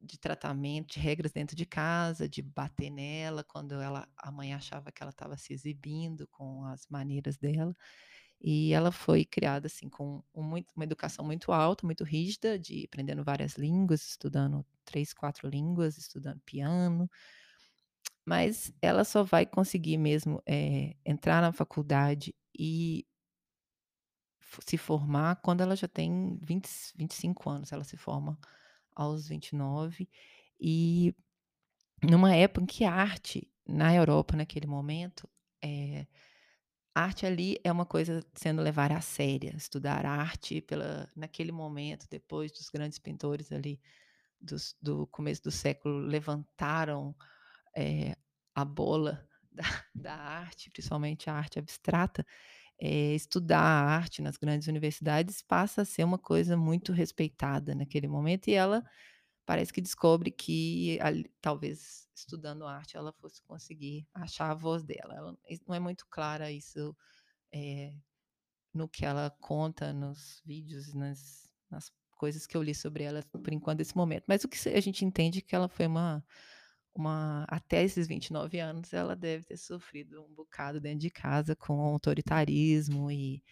de 0.00 0.18
tratamento, 0.18 0.92
de 0.94 1.00
regras 1.00 1.32
dentro 1.32 1.56
de 1.56 1.64
casa, 1.64 2.28
de 2.28 2.42
bater 2.42 2.90
nela 2.90 3.42
quando 3.44 3.74
ela 3.80 4.06
a 4.16 4.30
mãe 4.30 4.52
achava 4.52 4.92
que 4.92 5.02
ela 5.02 5.10
estava 5.10 5.36
se 5.36 5.52
exibindo 5.54 6.26
com 6.28 6.64
as 6.66 6.86
maneiras 6.88 7.38
dela. 7.38 7.74
E 8.40 8.72
ela 8.74 8.92
foi 8.92 9.24
criada, 9.24 9.66
assim, 9.68 9.88
com 9.88 10.22
um 10.34 10.42
muito 10.42 10.72
uma 10.76 10.84
educação 10.84 11.24
muito 11.24 11.52
alta, 11.52 11.86
muito 11.86 12.04
rígida, 12.04 12.58
de 12.58 12.84
aprendendo 12.86 13.24
várias 13.24 13.54
línguas, 13.56 14.02
estudando 14.02 14.66
3, 14.84 15.14
4 15.14 15.48
línguas, 15.48 15.98
estudando 15.98 16.40
piano. 16.44 17.10
Mas 18.26 18.72
ela 18.80 19.04
só 19.04 19.22
vai 19.22 19.44
conseguir 19.46 19.98
mesmo, 19.98 20.42
eh, 20.46 20.96
entrar 21.04 21.42
na 21.42 21.52
faculdade 21.52 22.34
e 22.58 23.04
se 24.66 24.76
formar 24.76 25.36
quando 25.36 25.62
ela 25.62 25.76
já 25.76 25.88
tem 25.88 26.38
vinte 26.42 26.66
e 26.68 26.92
25 26.96 27.48
anos, 27.50 27.72
ela 27.72 27.84
se 27.84 27.96
forma 27.96 28.38
aos 28.94 29.28
29, 29.28 30.08
e 30.60 31.14
numa 32.04 32.34
época 32.34 32.62
em 32.64 32.66
que 32.66 32.84
a 32.84 32.92
arte 32.94 33.50
na 33.68 33.94
Europa, 33.94 34.36
naquele 34.36 34.66
momento, 34.66 35.28
eh, 35.64 36.06
arte 36.94 37.26
ali 37.26 37.58
é 37.64 37.72
uma 37.72 37.86
coisa 37.86 38.24
sendo 38.34 38.62
levada 38.62 38.96
a 38.96 39.02
séria, 39.02 39.54
estudar 39.56 40.06
arte 40.06 40.60
pela 40.62 41.08
naquele 41.16 41.52
momento, 41.52 42.06
depois 42.10 42.52
dos 42.52 42.70
grandes 42.70 42.98
pintores 42.98 43.52
ali 43.52 43.80
dos 44.40 44.76
do 44.82 45.06
começo 45.08 45.42
do 45.44 45.50
século 45.52 45.98
levantaram, 46.00 47.14
eh, 47.76 48.13
a 48.54 48.64
bola 48.64 49.26
da 49.52 49.64
da 49.94 50.14
arte, 50.14 50.70
principalmente 50.70 51.30
a 51.30 51.34
arte 51.34 51.58
abstrata, 51.58 52.26
eh, 52.80 53.14
estudar 53.14 53.60
a 53.62 53.96
arte 53.96 54.22
nas 54.22 54.36
grandes 54.36 54.68
universidades 54.68 55.42
passa 55.42 55.82
a 55.82 55.84
ser 55.84 56.04
uma 56.04 56.18
coisa 56.18 56.56
muito 56.56 56.92
respeitada 56.92 57.74
naquele 57.74 58.08
momento, 58.08 58.48
e 58.48 58.54
ela 58.54 58.84
parece 59.46 59.72
que 59.72 59.80
descobre 59.80 60.30
que 60.32 60.98
talvez 61.40 62.08
estudando 62.16 62.66
arte 62.66 62.96
ela 62.96 63.12
fosse 63.12 63.42
conseguir 63.42 64.06
achar 64.14 64.50
a 64.50 64.54
voz 64.54 64.84
dela. 64.84 65.14
Ela 65.14 65.38
não 65.66 65.74
é 65.74 65.80
muito 65.80 66.06
clara 66.10 66.50
isso, 66.50 66.96
eh, 67.52 67.94
no 68.74 68.88
que 68.88 69.04
ela 69.06 69.30
conta 69.40 69.92
nos 69.92 70.42
vídeos, 70.46 70.94
nas 70.94 71.44
nas 71.70 71.92
coisas 72.16 72.46
que 72.46 72.56
eu 72.56 72.62
li 72.62 72.74
sobre 72.74 73.04
ela, 73.04 73.22
por 73.24 73.52
enquanto, 73.52 73.80
nesse 73.80 73.96
momento. 73.96 74.24
Mas 74.28 74.44
o 74.44 74.48
que 74.48 74.68
a 74.68 74.80
gente 74.80 75.04
entende 75.04 75.42
que 75.42 75.54
ela 75.54 75.68
foi 75.68 75.86
uma 75.86 76.24
uma 76.94 77.44
até 77.48 77.82
esses 77.82 78.06
29 78.06 78.58
anos, 78.60 78.92
ela 78.92 79.16
deve 79.16 79.44
ter 79.44 79.56
sofrido 79.56 80.22
um 80.24 80.34
bocado 80.34 80.80
dentro 80.80 81.00
de 81.00 81.10
casa 81.10 81.56
com 81.56 81.80
autoritarismo 81.80 83.10
e 83.10 83.42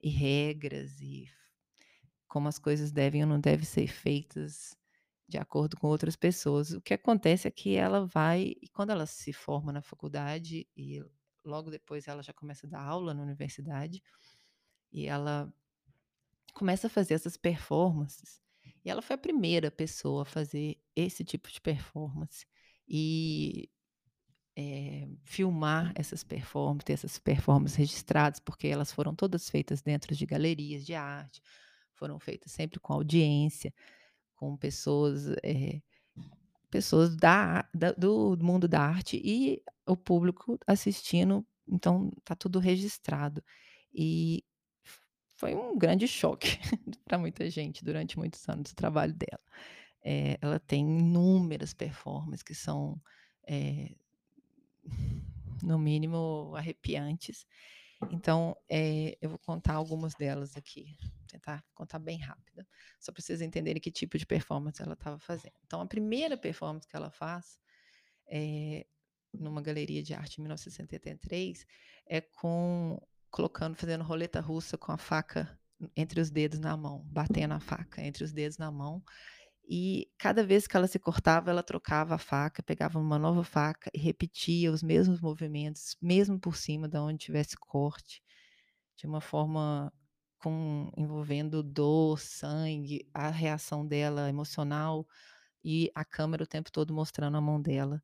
e 0.00 0.10
regras 0.10 1.00
e 1.00 1.28
como 2.28 2.48
as 2.48 2.58
coisas 2.58 2.92
devem 2.92 3.22
ou 3.22 3.28
não 3.28 3.40
devem 3.40 3.64
ser 3.64 3.88
feitas 3.88 4.76
de 5.28 5.38
acordo 5.38 5.76
com 5.76 5.88
outras 5.88 6.16
pessoas. 6.16 6.72
O 6.72 6.80
que 6.80 6.94
acontece 6.94 7.48
é 7.48 7.50
que 7.50 7.76
ela 7.76 8.06
vai 8.06 8.54
e 8.62 8.68
quando 8.68 8.90
ela 8.90 9.06
se 9.06 9.32
forma 9.32 9.72
na 9.72 9.82
faculdade 9.82 10.68
e 10.76 11.02
logo 11.44 11.70
depois 11.70 12.06
ela 12.06 12.22
já 12.22 12.32
começa 12.32 12.66
a 12.66 12.70
dar 12.70 12.82
aula 12.82 13.14
na 13.14 13.22
universidade, 13.22 14.02
e 14.92 15.06
ela 15.06 15.52
começa 16.54 16.86
a 16.86 16.90
fazer 16.90 17.14
essas 17.14 17.36
performances, 17.36 18.42
e 18.84 18.90
ela 18.90 19.02
foi 19.02 19.14
a 19.14 19.18
primeira 19.18 19.70
pessoa 19.70 20.22
a 20.22 20.26
fazer 20.26 20.78
esse 20.94 21.24
tipo 21.24 21.50
de 21.50 21.60
performance 21.60 22.46
e, 22.88 23.70
eh, 24.56 25.08
filmar 25.24 25.92
essas 25.96 26.24
performances, 26.24 26.84
ter 26.84 26.92
essas 26.94 27.18
performances 27.18 27.76
registradas, 27.76 28.40
porque 28.40 28.68
elas 28.68 28.92
foram 28.92 29.14
todas 29.14 29.48
feitas 29.50 29.82
dentro 29.82 30.14
de 30.14 30.26
galerias 30.26 30.84
de 30.86 30.94
arte, 30.94 31.40
foram 31.94 32.18
feitas 32.20 32.52
sempre 32.52 32.80
com 32.80 32.92
audiência, 32.94 33.72
com 34.36 34.56
pessoas, 34.56 35.28
eh, 35.44 35.80
pessoas 36.70 37.16
da 37.16 37.68
da 37.74 37.92
do 37.92 38.36
mundo 38.40 38.68
da 38.68 38.80
arte 38.82 39.20
e 39.24 39.62
o 39.86 39.96
público 39.96 40.58
assistindo, 40.66 41.46
então 41.68 42.12
tá 42.24 42.34
tudo 42.36 42.58
registrado. 42.58 43.42
E 43.92 44.44
foi 45.36 45.54
um 45.54 45.76
grande 45.78 46.06
choque 46.08 46.48
pra 47.06 47.18
muita 47.18 47.48
gente 47.50 47.84
durante 47.84 48.18
muitos 48.18 48.46
anos 48.48 48.72
o 48.72 48.76
trabalho 48.76 49.14
dela. 49.14 49.40
Eh, 50.02 50.38
ela 50.40 50.58
tem 50.60 50.80
inúmeras 50.98 51.74
performances 51.74 52.42
que 52.42 52.54
são, 52.54 53.00
eh, 53.46 53.94
no 55.62 55.78
mínimo 55.78 56.54
arrepiantes. 56.56 57.46
Então, 58.10 58.56
eh, 58.70 59.18
eu 59.20 59.30
vou 59.30 59.38
contar 59.40 59.74
algumas 59.74 60.14
delas 60.14 60.56
aqui, 60.56 60.96
tentar 61.26 61.64
contar 61.74 61.98
bem 61.98 62.18
rápida, 62.18 62.66
só 63.00 63.10
pra 63.12 63.20
vocês 63.20 63.40
entenderem 63.40 63.80
que 63.80 63.90
tipo 63.90 64.16
de 64.16 64.24
performance 64.24 64.80
ela 64.80 64.92
estava 64.92 65.18
fazendo. 65.18 65.54
Então 65.66 65.80
a 65.80 65.86
primeira 65.86 66.36
performance 66.36 66.86
que 66.86 66.96
ela 66.96 67.10
faz, 67.10 67.58
eh, 68.28 68.86
numa 69.32 69.60
galeria 69.60 70.02
de 70.02 70.14
arte 70.14 70.38
em 70.38 70.42
1973, 70.42 71.66
é 72.06 72.20
com 72.20 73.00
colocando 73.30 73.76
fazendo 73.76 74.04
roleta 74.04 74.40
russa 74.40 74.78
com 74.78 74.92
a 74.92 74.96
faca 74.96 75.58
entre 75.96 76.20
os 76.20 76.30
dedos 76.30 76.58
na 76.58 76.76
mão, 76.76 77.04
batendo 77.06 77.54
a 77.54 77.60
faca 77.60 78.02
entre 78.02 78.24
os 78.24 78.32
dedos 78.32 78.58
na 78.58 78.70
mão, 78.70 79.02
e 79.68 80.10
cada 80.18 80.42
vez 80.44 80.66
que 80.66 80.76
ela 80.76 80.86
se 80.86 80.98
cortava, 80.98 81.50
ela 81.50 81.62
trocava 81.62 82.14
a 82.14 82.18
faca, 82.18 82.62
pegava 82.62 82.98
uma 82.98 83.18
nova 83.18 83.44
faca 83.44 83.90
e 83.92 83.98
repetia 83.98 84.72
os 84.72 84.82
mesmos 84.82 85.20
movimentos, 85.20 85.94
mesmo 86.00 86.40
por 86.40 86.56
cima 86.56 86.88
da 86.88 87.02
onde 87.02 87.18
tivesse 87.18 87.54
corte, 87.58 88.22
de 88.96 89.06
uma 89.06 89.20
forma 89.20 89.92
com 90.38 90.90
envolvendo 90.96 91.62
dor, 91.62 92.18
sangue, 92.18 93.06
a 93.12 93.28
reação 93.28 93.86
dela 93.86 94.28
emocional 94.28 95.06
e 95.62 95.90
a 95.94 96.04
câmera 96.04 96.44
o 96.44 96.46
tempo 96.46 96.72
todo 96.72 96.94
mostrando 96.94 97.36
a 97.36 97.40
mão 97.40 97.60
dela. 97.60 98.02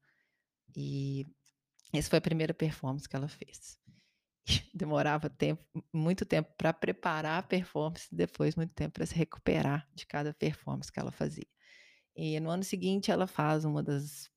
E 0.77 1.25
essa 1.95 2.11
foi 2.11 2.19
a 2.19 2.23
primeira 2.23 2.53
performance 2.53 3.09
que 3.09 3.17
ela 3.17 3.29
fez. 3.29 3.79
Demorava 4.75 5.31
tempo 5.31 5.65
muito 5.93 6.25
tempo 6.27 6.53
pra 6.57 6.73
preparar 6.73 7.39
a 7.39 7.43
performance, 7.43 8.09
depois 8.15 8.55
muito 8.57 8.73
tempo 8.75 8.95
pra 8.95 9.07
se 9.07 9.15
recuperar 9.15 9.89
de 9.95 10.07
cada 10.07 10.33
performance 10.35 10.93
que 10.93 11.01
ela 11.01 11.11
fazia. 11.13 11.47
E 12.17 12.39
no 12.41 12.51
ano 12.51 12.65
seguinte 12.65 13.11
ela 13.11 13.27
faz 13.27 13.65
uma 13.65 13.83
das 13.83 14.31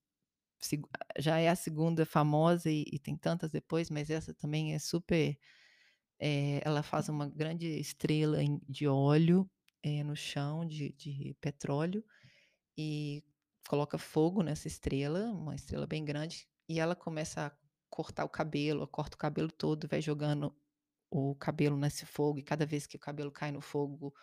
já 1.19 1.39
é 1.39 1.49
a 1.49 1.55
2ª 1.55 2.05
famosa 2.05 2.69
e 2.71 2.85
e 2.91 2.99
tem 2.99 3.17
tantas 3.17 3.51
depois, 3.51 3.89
mas 3.91 4.09
essa 4.11 4.33
também 4.35 4.73
é 4.75 4.79
super 4.79 5.37
eh, 6.21 6.61
ela 6.65 6.83
faz 6.83 7.09
uma 7.09 7.27
grande 7.29 7.67
estrela 7.79 8.39
de 8.69 8.87
óleo, 8.87 9.49
eh, 9.83 10.03
no 10.03 10.15
chão 10.15 10.65
de 10.67 10.93
de 10.93 11.35
petróleo, 11.41 12.03
e 12.77 13.23
coloca 13.69 13.97
fogo 13.99 14.43
nessa 14.43 14.67
estrela, 14.69 15.25
uma 15.31 15.55
estrela 15.55 15.87
bem 15.87 16.05
grande, 16.05 16.47
e 16.69 16.79
ela 16.79 16.95
começa 16.95 17.47
a 17.47 17.51
cortar 17.97 18.25
o 18.25 18.29
cabelo, 18.29 18.87
corta 18.87 19.15
o 19.15 19.17
cabelo 19.17 19.51
todo, 19.51 19.87
vai 19.87 19.99
jogando 20.01 20.55
o 21.09 21.33
cabelo 21.35 21.75
nesse 21.75 22.05
fogo, 22.05 22.37
e 22.37 22.43
cada 22.43 22.63
vez 22.63 22.85
que 22.85 22.95
o 22.95 22.99
cabelo 22.99 23.31
cai 23.31 23.51
no 23.51 23.59
fogo, 23.59 24.13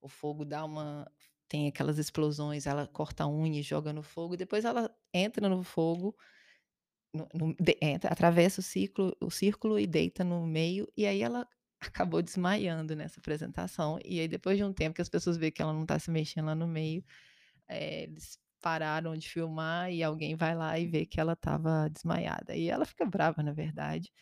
o 0.00 0.08
fogo 0.08 0.46
dá 0.46 0.64
uma 0.64 1.06
tem 1.46 1.68
aquelas 1.68 1.98
explosões, 1.98 2.66
ela 2.66 2.86
corta 2.86 3.24
a 3.24 3.28
unha 3.28 3.60
e 3.60 3.62
joga 3.62 3.92
no 3.92 4.02
fogo, 4.02 4.34
depois 4.34 4.64
ela 4.64 4.90
entra 5.12 5.46
no 5.46 5.62
fogo, 5.62 6.16
no 7.12 7.28
no 7.34 7.54
de 7.60 7.76
entra, 7.82 8.10
atravessa 8.10 8.60
o 8.60 8.64
ciclo 8.64 9.14
o 9.20 9.30
círculo 9.30 9.78
e 9.78 9.86
deita 9.86 10.24
no 10.24 10.46
meio, 10.46 10.90
e 10.96 11.06
aí 11.06 11.22
ela 11.22 11.46
acabou 11.80 12.22
desmaiando 12.22 12.96
nessa 12.96 13.20
apresentação, 13.20 13.98
e 14.04 14.20
aí 14.20 14.28
depois 14.28 14.56
de 14.56 14.64
um 14.64 14.72
tempo 14.72 14.94
que 14.96 15.02
as 15.02 15.08
pessoas 15.10 15.36
vê 15.36 15.50
que 15.50 15.60
ela 15.62 15.74
não 15.74 15.84
tá 15.86 15.98
se 15.98 16.10
mexendo 16.10 16.46
lá 16.46 16.54
no 16.54 16.66
meio, 16.66 17.04
eh, 17.68 18.04
eles 18.04 18.38
pararam 18.60 19.16
de 19.16 19.28
filmar 19.28 19.92
e 19.92 20.02
alguém 20.02 20.36
vai 20.36 20.54
lá 20.54 20.78
e 20.78 20.86
vê 20.86 21.06
que 21.06 21.20
ela 21.20 21.34
estava 21.34 21.88
desmaiada. 21.90 22.56
E 22.56 22.68
ela 22.68 22.84
fica 22.86 23.06
brava, 23.06 23.42
na 23.42 23.52
verdade, 23.52 24.12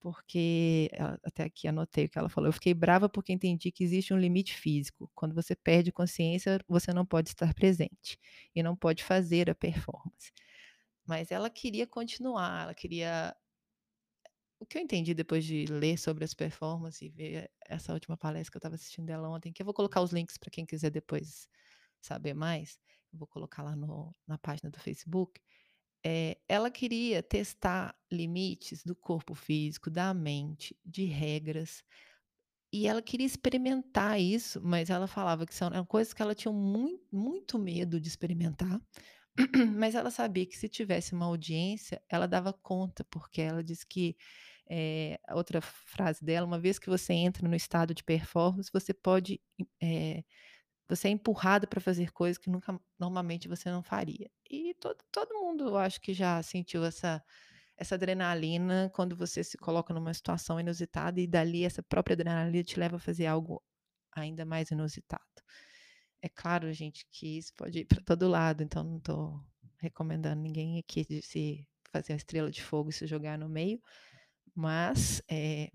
porque 0.00 0.90
até 1.24 1.44
aqui 1.44 1.68
anotei 1.68 2.06
o 2.06 2.10
que 2.10 2.18
ela 2.18 2.28
falou: 2.28 2.48
"Eu 2.48 2.52
fiquei 2.54 2.74
brava 2.74 3.08
porque 3.08 3.32
entendi 3.32 3.72
que 3.72 3.84
existe 3.84 4.14
um 4.14 4.18
limite 4.18 4.54
físico, 4.56 5.10
quando 5.14 5.34
você 5.34 5.54
perde 5.56 5.92
consciência, 5.92 6.60
você 6.68 6.92
não 6.92 7.06
pode 7.06 7.30
estar 7.30 7.54
presente, 7.54 8.18
e 8.54 8.62
não 8.62 8.76
pode 8.76 9.04
fazer 9.04 9.50
a 9.50 9.54
performance". 9.54 10.32
Mas 11.06 11.30
ela 11.32 11.50
queria 11.50 11.86
continuar, 11.86 12.64
ela 12.64 12.74
queria 12.74 13.36
o 14.58 14.66
que 14.66 14.78
eu 14.78 14.82
entendi 14.82 15.12
depois 15.14 15.44
de 15.44 15.66
ler 15.66 15.98
sobre 15.98 16.24
as 16.24 16.34
performances 16.34 17.02
e 17.02 17.08
ver 17.08 17.50
essa 17.68 17.92
última 17.92 18.16
palestra 18.16 18.50
que 18.52 18.56
eu 18.56 18.60
estava 18.60 18.74
assistindo 18.76 19.06
dela 19.06 19.28
ontem, 19.28 19.52
que 19.52 19.60
eu 19.62 19.66
vou 19.66 19.74
colocar 19.74 20.00
os 20.02 20.12
links 20.12 20.36
para 20.38 20.50
quem 20.50 20.64
quiser 20.66 20.90
depois 20.90 21.48
saber 22.00 22.34
mais, 22.34 22.78
vou 23.12 23.26
colocar 23.26 23.62
lá 23.62 23.76
no, 23.76 24.14
na 24.26 24.38
página 24.38 24.70
do 24.70 24.78
Facebook. 24.78 25.40
É, 26.04 26.38
ela 26.48 26.70
queria 26.70 27.22
testar 27.22 27.96
limites 28.10 28.82
do 28.84 28.96
corpo 28.96 29.34
físico, 29.34 29.88
da 29.88 30.12
mente, 30.12 30.76
de 30.84 31.04
regras, 31.04 31.84
e 32.72 32.86
ela 32.86 33.02
queria 33.02 33.26
experimentar 33.26 34.18
isso, 34.18 34.60
mas 34.62 34.88
ela 34.88 35.06
falava 35.06 35.44
que 35.44 35.54
são 35.54 35.68
eram 35.68 35.84
coisas 35.84 36.14
que 36.14 36.22
ela 36.22 36.34
tinha 36.34 36.52
muito, 36.52 37.04
muito 37.14 37.58
medo 37.58 38.00
de 38.00 38.08
experimentar, 38.08 38.80
mas 39.76 39.94
ela 39.94 40.10
sabia 40.10 40.46
que 40.46 40.56
se 40.56 40.68
tivesse 40.68 41.12
uma 41.12 41.26
audiência, 41.26 42.02
ela 42.08 42.26
dava 42.26 42.52
conta, 42.52 43.04
porque 43.04 43.42
ela 43.42 43.62
disse 43.62 43.86
que 43.86 44.16
é, 44.70 45.20
outra 45.32 45.60
frase 45.60 46.24
dela, 46.24 46.46
uma 46.46 46.58
vez 46.58 46.78
que 46.78 46.88
você 46.88 47.12
entra 47.12 47.46
no 47.46 47.54
estado 47.54 47.94
de 47.94 48.02
performance, 48.02 48.70
você 48.72 48.94
pode 48.94 49.38
é, 49.82 50.24
você 50.88 51.08
é 51.08 51.10
empurrado 51.10 51.66
para 51.66 51.80
fazer 51.80 52.12
coisas 52.12 52.38
que 52.38 52.50
nunca 52.50 52.78
normalmente 52.98 53.48
você 53.48 53.70
não 53.70 53.82
faria. 53.82 54.30
E 54.50 54.74
todo, 54.74 54.98
todo 55.10 55.34
mundo, 55.34 55.68
eu 55.68 55.76
acho 55.78 56.00
que 56.00 56.12
já 56.12 56.42
sentiu 56.42 56.84
essa 56.84 57.22
essa 57.76 57.96
adrenalina 57.96 58.90
quando 58.94 59.16
você 59.16 59.42
se 59.42 59.56
coloca 59.58 59.92
numa 59.92 60.14
situação 60.14 60.60
inusitada 60.60 61.20
e 61.20 61.26
dali 61.26 61.64
essa 61.64 61.82
própria 61.82 62.14
adrenalina 62.14 62.62
te 62.62 62.78
leva 62.78 62.96
a 62.96 63.00
fazer 63.00 63.26
algo 63.26 63.62
ainda 64.12 64.44
mais 64.44 64.70
inusitado. 64.70 65.22
É 66.20 66.28
claro, 66.28 66.72
gente, 66.72 67.04
que 67.10 67.38
isso 67.38 67.52
pode 67.54 67.80
ir 67.80 67.84
para 67.84 68.00
todo 68.02 68.28
lado, 68.28 68.62
então 68.62 68.84
não 68.84 68.98
estou 68.98 69.40
recomendando 69.78 70.40
ninguém 70.40 70.78
aqui 70.78 71.04
de 71.04 71.20
se 71.22 71.66
fazer 71.90 72.12
a 72.12 72.16
estrela 72.16 72.50
de 72.50 72.62
fogo 72.62 72.90
e 72.90 72.92
se 72.92 73.06
jogar 73.06 73.36
no 73.36 73.48
meio, 73.48 73.82
mas 74.54 75.20
é, 75.28 75.70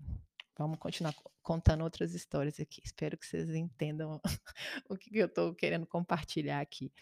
vamos 0.58 0.78
continuar 0.78 1.14
contando 1.40 1.84
outras 1.84 2.12
histórias 2.14 2.58
aqui. 2.58 2.82
Espero 2.84 3.16
que 3.16 3.24
vocês 3.24 3.48
entendam 3.54 4.20
o 4.90 4.96
que 4.96 5.16
eu 5.16 5.26
estou 5.26 5.54
querendo 5.54 5.86
compartilhar 5.86 6.60
aqui. 6.60 6.92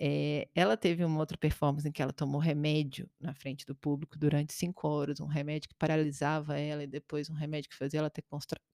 É, 0.00 0.48
ela 0.54 0.76
teve 0.76 1.04
uma 1.04 1.18
outra 1.18 1.36
performance 1.36 1.88
em 1.88 1.92
que 1.92 2.02
ela 2.02 2.12
tomou 2.12 2.40
remédio 2.40 3.10
na 3.20 3.34
frente 3.34 3.64
do 3.64 3.74
público 3.74 4.18
durante 4.18 4.52
cinco 4.52 4.86
horas, 4.86 5.20
um 5.20 5.26
remédio 5.26 5.68
que 5.68 5.74
paralisava 5.74 6.58
ela 6.58 6.84
e 6.84 6.86
depois 6.86 7.30
um 7.30 7.34
remédio 7.34 7.70
que 7.70 7.76
fazia 7.76 8.00
ela 8.00 8.10
ter 8.10 8.24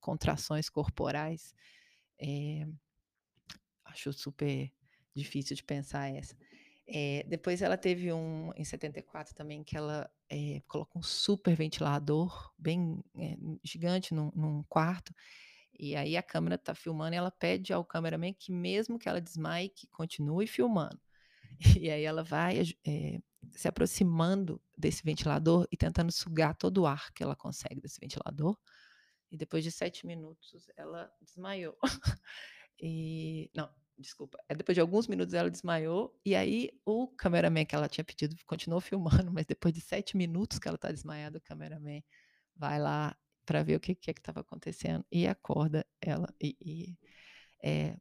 contrações 0.00 0.68
corporais. 0.68 1.54
É, 2.18 2.66
acho 3.84 4.12
super 4.12 4.70
difícil 5.14 5.54
de 5.54 5.62
pensar 5.62 6.08
essa. 6.08 6.36
É, 6.86 7.24
depois 7.26 7.62
ela 7.62 7.78
teve 7.78 8.12
um 8.12 8.52
em 8.54 8.64
74 8.64 9.34
também 9.34 9.64
que 9.64 9.76
ela 9.76 10.10
é, 10.28 10.60
colocou 10.68 11.00
um 11.00 11.02
super 11.02 11.56
ventilador 11.56 12.52
bem 12.58 13.02
é, 13.16 13.36
gigante 13.62 14.12
num, 14.12 14.30
num, 14.34 14.62
quarto 14.64 15.14
e 15.78 15.96
aí 15.96 16.14
a 16.14 16.22
câmera 16.22 16.56
está 16.56 16.74
filmando 16.74 17.14
e 17.14 17.16
ela 17.16 17.30
pede 17.30 17.72
ao 17.72 17.86
cameraman 17.86 18.34
que 18.34 18.52
mesmo 18.52 18.98
que 18.98 19.08
ela 19.08 19.18
desmaie 19.18 19.70
que 19.70 19.86
continue 19.86 20.46
filmando 20.46 21.00
e 21.80 21.88
aí 21.88 22.04
ela 22.04 22.22
vai 22.22 22.60
é, 22.86 23.18
se 23.52 23.68
aproximando 23.68 24.60
desse 24.76 25.02
ventilador 25.02 25.66
e 25.70 25.76
tentando 25.76 26.12
sugar 26.12 26.54
todo 26.54 26.82
o 26.82 26.86
ar 26.86 27.12
que 27.12 27.22
ela 27.22 27.36
consegue 27.36 27.80
desse 27.80 28.00
ventilador. 28.00 28.58
E 29.30 29.36
depois 29.36 29.64
de 29.64 29.70
sete 29.70 30.06
minutos 30.06 30.68
ela 30.76 31.10
desmaiou. 31.20 31.76
e 32.80 33.50
não, 33.54 33.70
desculpa. 33.98 34.38
É 34.48 34.54
depois 34.54 34.74
de 34.74 34.80
alguns 34.80 35.06
minutos 35.06 35.34
ela 35.34 35.50
desmaiou 35.50 36.18
e 36.24 36.34
aí 36.34 36.70
o 36.84 37.08
cameraman 37.08 37.64
que 37.64 37.74
ela 37.74 37.88
tinha 37.88 38.04
pedido 38.04 38.36
continuou 38.46 38.80
filmando, 39.24 39.32
mas 39.32 39.46
depois 39.46 39.74
de 39.74 39.80
sete 39.80 40.16
minutos 40.16 40.58
que 40.58 40.68
ela 40.68 40.76
está 40.76 40.90
desmaiada, 40.90 41.38
o 41.38 41.40
cameraman 41.40 42.02
vai 42.56 42.78
lá 42.78 43.16
para 43.44 43.62
ver 43.62 43.76
o 43.76 43.80
que, 43.80 43.94
que 43.94 44.10
é 44.10 44.14
que 44.14 44.20
estava 44.20 44.40
acontecendo 44.40 45.04
e 45.10 45.26
acorda 45.26 45.86
ela 46.00 46.32
e, 46.40 46.56
e 46.60 46.98
é, 47.62 47.96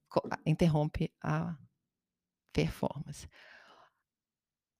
interrompe 0.45 1.11
a 1.21 1.57
performance. 2.51 3.27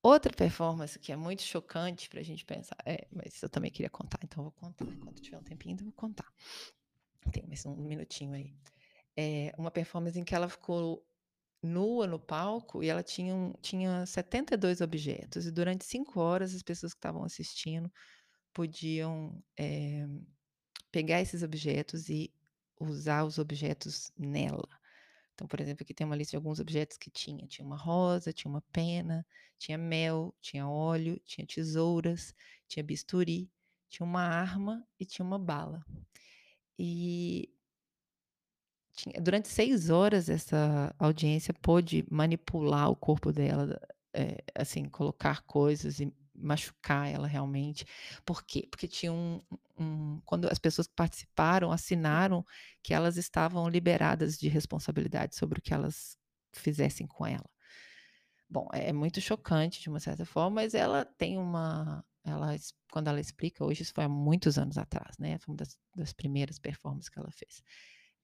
Outra 0.01 0.34
performance 0.34 1.00
que 1.00 1.14
é 1.14 1.16
muito 1.16 1.44
chocante 1.44 2.09
para 2.09 2.20
a 2.20 2.24
gente 2.24 2.46
pensar, 2.46 2.75
é, 2.85 3.07
mas 3.09 3.42
eu 3.42 3.50
também 3.50 3.72
queria 3.72 3.90
contar, 3.90 4.20
então 4.22 4.40
eu 4.40 4.44
vou 4.44 4.51
contar. 4.51 4.85
Enquanto 4.85 5.22
tiver 5.22 5.38
um 5.38 5.44
tempinho, 5.44 5.77
eu 5.79 5.85
vou 5.85 5.94
contar. 5.94 6.29
Tem 7.31 7.46
mais 7.48 7.66
um 7.66 7.75
minutinho 7.75 8.33
aí. 8.33 8.53
É 9.16 9.54
uma 9.58 9.72
performance 9.72 10.20
em 10.20 10.24
que 10.24 10.36
ela 10.36 10.50
ficou 10.50 11.06
nua 11.62 12.06
no 12.08 12.20
palco 12.20 12.84
e 12.84 12.90
ela 12.90 13.02
tinha, 13.02 13.34
tinha 13.62 14.06
72 14.06 14.82
objetos, 14.82 15.46
e 15.46 15.52
durante 15.52 15.86
cinco 15.86 16.20
horas 16.20 16.54
as 16.54 16.62
pessoas 16.62 16.94
que 16.94 16.98
estavam 16.98 17.24
assistindo 17.24 17.92
podiam 18.54 19.42
é, 19.58 20.06
pegar 20.92 21.22
esses 21.22 21.42
objetos 21.42 22.10
e 22.10 22.32
usar 22.80 23.24
os 23.24 23.38
objetos 23.40 24.12
nela. 24.18 24.68
Então, 25.34 25.48
por 25.48 25.60
exemplo, 25.60 25.84
aqui 25.84 25.94
tem 25.94 26.06
uma 26.06 26.16
lista 26.16 26.32
de 26.32 26.36
alguns 26.38 26.60
objetos 26.60 26.98
que 26.98 27.10
tinha. 27.10 27.48
Tinha 27.48 27.66
uma 27.66 27.78
rosa, 27.78 28.32
tinha 28.32 28.50
uma 28.52 28.62
pena, 28.72 29.26
tinha 29.58 29.78
mel, 29.78 30.36
tinha 30.40 30.68
óleo, 30.68 31.20
tinha 31.26 31.48
tesouras, 31.48 32.36
tinha 32.68 32.84
bisturi, 32.84 33.50
tinha 33.90 34.06
uma 34.06 34.22
arma 34.22 34.86
e 35.00 35.06
tinha 35.06 35.26
uma 35.26 35.40
bala. 35.40 35.84
E 36.78 37.50
tinha, 38.94 39.20
durante 39.20 39.48
seis 39.48 39.90
horas 39.90 40.29
essa 40.29 40.94
audiência 41.00 41.53
pôde 41.53 42.06
manipular 42.10 42.90
o 42.90 42.96
corpo 42.96 43.32
dela, 43.32 43.79
é, 44.14 44.44
assim, 44.56 44.86
colocar 44.86 45.42
coisas 45.44 46.00
e 46.00 46.14
machucar 46.36 47.12
ela 47.12 47.27
realmente. 47.27 47.86
Por 48.25 48.44
quê? 48.44 48.68
Porque 48.70 48.88
tinha 48.88 49.12
um, 49.12 49.42
um, 49.77 50.22
quando 50.25 50.48
as 50.48 50.60
pessoas 50.60 50.88
que 50.88 50.94
participaram 50.96 51.72
assinaram 51.72 52.46
que 52.82 52.94
elas 52.94 53.18
estavam 53.18 53.68
liberadas 53.70 54.38
de 54.38 54.48
responsabilidade 54.48 55.36
sobre 55.36 55.60
o 55.60 55.62
que 55.62 55.74
elas 55.74 56.18
fizessem 56.51 57.08
com 57.08 57.25
ela. 57.25 57.50
Bom, 58.50 58.68
é 58.72 58.94
muito 58.94 59.20
chocante 59.20 59.82
de 59.82 59.90
uma 59.90 60.00
certa 60.00 60.25
forma, 60.25 60.62
mas 60.62 60.75
ela 60.75 61.06
tem 61.06 61.38
uma, 61.38 62.06
ela 62.24 62.56
quando 62.92 63.08
ela 63.08 63.20
explica 63.20 63.66
hoje 63.66 63.82
isso 63.82 63.94
foi 63.94 64.03
há 64.03 64.10
muitos 64.10 64.60
anos 64.60 64.77
atrás, 64.77 65.18
né? 65.18 65.40
Foi 65.40 65.53
uma 65.53 65.58
das, 65.58 65.77
das 65.96 66.14
primeiras 66.14 66.60
performances 66.60 67.10
que 67.10 67.18
ela 67.18 67.32
fez 67.32 67.64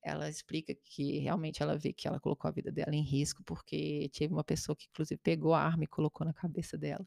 ela 0.03 0.29
explica 0.29 0.73
que 0.75 1.19
realmente 1.19 1.61
ela 1.63 1.77
vê 1.77 1.93
que 1.93 2.07
ela 2.07 2.19
colocou 2.19 2.47
a 2.49 2.51
vida 2.51 2.71
dela 2.71 2.95
em 2.95 3.03
risco 3.03 3.43
porque 3.43 4.09
teve 4.13 4.33
uma 4.33 4.43
pessoa 4.43 4.75
que 4.75 4.87
inclusive 4.89 5.19
pegou 5.21 5.53
a 5.53 5.61
arma 5.61 5.83
e 5.83 5.87
colocou 5.87 6.25
na 6.25 6.33
cabeça 6.33 6.77
dela. 6.77 7.05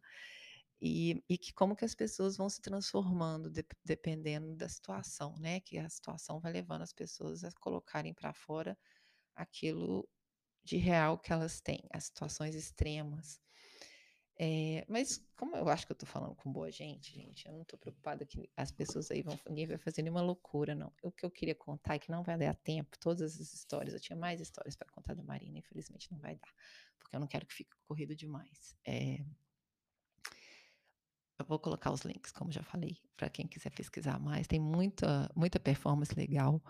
E, 0.80 1.22
e 1.28 1.38
que 1.38 1.52
como 1.54 1.76
que 1.76 1.84
as 1.84 1.94
pessoas 1.94 2.36
vão 2.36 2.48
se 2.50 2.60
transformando 2.60 3.48
de, 3.50 3.64
dependendo 3.84 4.56
da 4.56 4.68
situação, 4.68 5.34
né? 5.38 5.60
Que 5.60 5.78
a 5.78 5.88
situação 5.88 6.40
vai 6.40 6.52
levando 6.52 6.82
as 6.82 6.92
pessoas 6.92 7.44
a 7.44 7.52
colocarem 7.60 8.12
para 8.12 8.32
fora 8.32 8.76
aquilo 9.36 10.08
de 10.64 10.76
real 10.78 11.18
que 11.18 11.32
elas 11.32 11.60
têm, 11.60 11.82
as 11.92 12.04
situações 12.04 12.54
extremas. 12.54 13.40
É, 14.44 14.84
mas 14.88 15.24
como 15.36 15.54
eu 15.54 15.68
acho 15.68 15.86
que 15.86 15.92
eu 15.92 15.96
tô 15.96 16.04
falando 16.04 16.34
com 16.34 16.50
boa 16.50 16.68
gente, 16.68 17.14
gente, 17.14 17.46
eu 17.46 17.52
não 17.52 17.62
tô 17.64 17.78
preocupada 17.78 18.26
que 18.26 18.50
as 18.56 18.72
pessoas 18.72 19.08
aí 19.08 19.22
vão, 19.22 19.38
ninguém 19.48 19.68
vai 19.68 19.78
fazer 19.78 20.02
nenhuma 20.02 20.20
loucura, 20.20 20.74
não. 20.74 20.92
O 21.00 21.12
que 21.12 21.24
eu 21.24 21.30
queria 21.30 21.54
contar 21.54 21.94
é 21.94 21.98
que 22.00 22.10
não 22.10 22.24
vai 22.24 22.36
dar 22.36 22.56
tempo, 22.56 22.98
todas 22.98 23.40
as 23.40 23.54
histórias, 23.54 23.94
eu 23.94 24.00
tinha 24.00 24.16
mais 24.16 24.40
histórias 24.40 24.74
para 24.74 24.90
contar 24.90 25.14
da 25.14 25.22
Marina, 25.22 25.58
infelizmente 25.58 26.10
não 26.10 26.18
vai 26.18 26.34
dar, 26.34 26.52
porque 26.98 27.14
eu 27.14 27.20
não 27.20 27.28
quero 27.28 27.46
que 27.46 27.54
fique 27.54 27.70
corrido 27.86 28.16
demais. 28.16 28.76
É, 28.84 29.24
eu 31.38 31.46
vou 31.46 31.60
colocar 31.60 31.92
os 31.92 32.00
links, 32.00 32.32
como 32.32 32.50
já 32.50 32.64
falei, 32.64 32.98
para 33.16 33.30
quem 33.30 33.46
quiser 33.46 33.70
pesquisar 33.70 34.18
mais. 34.18 34.48
Tem 34.48 34.58
muita, 34.58 35.30
muita 35.36 35.60
performance 35.60 36.12
legal. 36.16 36.60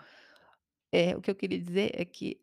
É, 0.92 1.16
o 1.16 1.22
que 1.22 1.30
eu 1.30 1.35
queria 1.35 1.58
dizer 1.58 1.98
é 1.98 2.04
que 2.04 2.38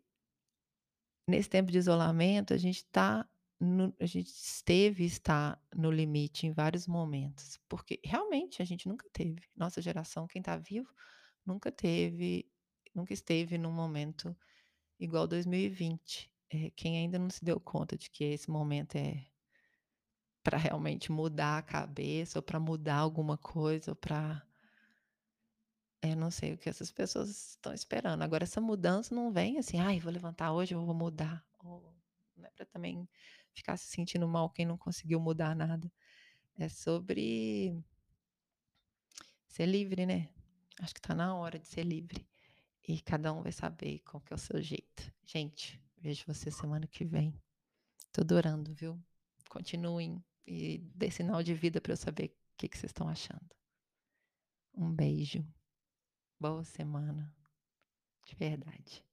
nesse 1.30 1.48
tempo 1.48 1.72
de 1.72 1.78
isolamento, 1.78 2.52
a 2.52 2.58
gente 2.58 2.78
está 2.78 3.30
a 4.00 4.06
gente 4.06 4.30
esteve 4.30 5.04
está 5.04 5.62
no 5.76 5.92
limite 5.92 6.48
em 6.48 6.52
vários 6.52 6.88
momentos, 6.88 7.60
porque 7.68 8.00
realmente 8.04 8.62
a 8.62 8.66
gente 8.66 8.88
nunca 8.88 9.06
teve. 9.12 9.42
Nossa 9.56 9.82
geração, 9.82 10.28
quem 10.28 10.40
está 10.40 10.56
vivo, 10.56 10.94
nunca 11.46 11.72
teve, 11.72 12.50
nunca 12.96 13.14
esteve 13.14 13.58
num 13.58 13.72
momento 13.72 14.36
igual 14.98 15.28
2020. 15.28 16.32
É, 16.52 16.70
quem 16.72 16.98
ainda 16.98 17.20
não 17.20 17.30
se 17.30 17.44
deu 17.44 17.60
conta 17.60 17.98
de 17.98 18.10
que 18.10 18.24
esse 18.24 18.50
momento 18.50 18.96
é 18.96 19.26
para 20.42 20.58
realmente 20.58 21.12
mudar 21.12 21.58
a 21.58 21.62
cabeça, 21.62 22.40
ou 22.40 22.44
para 22.44 22.60
mudar 22.60 22.96
alguma 22.96 23.38
coisa, 23.38 23.92
ou 23.92 23.96
para. 23.96 24.42
Eu 26.02 26.16
não 26.16 26.32
sei 26.32 26.54
o 26.54 26.58
que 26.58 26.70
essas 26.70 26.92
pessoas 26.92 27.30
estão 27.30 27.74
esperando. 27.74 28.22
Agora, 28.22 28.46
essa 28.46 28.62
mudança 28.62 29.14
não 29.14 29.32
vem 29.32 29.60
assim, 29.60 29.80
ai, 29.80 30.00
vou 30.00 30.12
levantar 30.12 30.54
hoje, 30.54 30.74
eu 30.74 30.84
vou 30.86 30.96
mudar. 30.96 31.46
Ou, 31.60 31.94
não 32.38 32.46
é 32.48 32.52
para 32.52 32.66
também 32.66 33.08
ficar 33.60 33.78
se 33.78 33.88
sentindo 33.88 34.28
mal 34.28 34.50
quem 34.50 34.66
não 34.66 34.78
conseguiu 34.78 35.20
mudar 35.20 35.56
nada. 35.56 35.92
É 36.58 36.68
sobre 36.68 37.82
ser 39.48 39.66
livre, 39.66 40.06
né? 40.06 40.30
Acho 40.82 40.94
que 40.94 41.00
está 41.00 41.14
na 41.16 41.36
hora 41.36 41.60
de 41.60 41.68
ser 41.68 41.84
livre. 41.84 42.28
E 42.88 43.00
cada 43.02 43.32
um 43.34 43.44
vai 43.44 43.52
saber 43.52 44.00
qual 44.00 44.22
que 44.22 44.34
é 44.34 44.36
o 44.36 44.40
seu 44.40 44.62
jeito. 44.62 45.14
Gente, 45.26 45.82
vejo 45.98 46.24
você 46.26 46.50
semana 46.50 46.88
que 46.88 47.06
vem. 47.06 47.34
Tô 48.12 48.22
adorando, 48.22 48.74
viu? 48.74 49.00
Continuem 49.50 50.24
e 50.48 50.80
dê 50.96 51.12
sinal 51.12 51.44
de 51.44 51.54
vida 51.54 51.80
para 51.80 51.94
eu 51.94 51.98
saber 51.98 52.28
o 52.28 52.58
que, 52.58 52.68
que 52.68 52.78
vocês 52.78 52.90
estão 52.90 53.08
achando. 53.08 53.56
Um 54.74 54.92
beijo. 54.92 55.46
Boa 56.40 56.64
semana. 56.64 57.36
De 58.26 58.36
verdade. 58.36 59.09